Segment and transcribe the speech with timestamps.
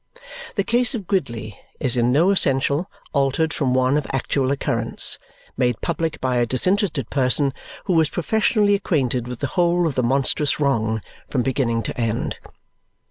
[0.55, 5.19] The case of Gridley is in no essential altered from one of actual occurrence,
[5.55, 7.53] made public by a disinterested person
[7.85, 12.37] who was professionally acquainted with the whole of the monstrous wrong from beginning to end.